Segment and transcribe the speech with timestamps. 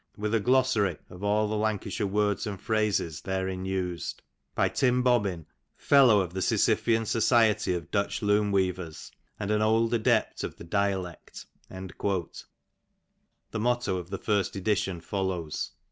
[0.17, 4.23] ''With a Glossary of all the Lancashire Words and Phrases therein *' used.
[4.55, 5.45] By Tim Bobbin,
[5.77, 10.63] Fellow of the Sisyphian Society of Dutch'' Loom weavers, and an old adept of the
[10.63, 11.45] dialect."*^
[13.51, 15.69] (The motto of the first edition follows.)